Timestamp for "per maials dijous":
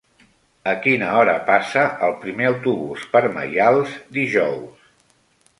3.15-4.93